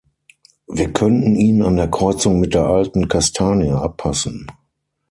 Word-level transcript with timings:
Wir 0.67 0.91
könnten 0.91 1.35
ihn 1.35 1.61
an 1.61 1.75
der 1.75 1.87
Kreuzung 1.87 2.39
mit 2.39 2.55
der 2.55 2.65
alten 2.65 3.07
Kastanie 3.07 3.69
abpassen. 3.73 4.47